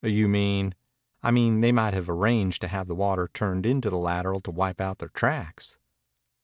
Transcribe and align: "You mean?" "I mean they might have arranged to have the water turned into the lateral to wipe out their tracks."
"You 0.03 0.27
mean?" 0.27 0.73
"I 1.21 1.29
mean 1.29 1.61
they 1.61 1.71
might 1.71 1.93
have 1.93 2.09
arranged 2.09 2.59
to 2.61 2.67
have 2.67 2.87
the 2.87 2.95
water 2.95 3.29
turned 3.31 3.67
into 3.67 3.91
the 3.91 3.99
lateral 3.99 4.39
to 4.39 4.49
wipe 4.49 4.81
out 4.81 4.97
their 4.97 5.09
tracks." 5.09 5.77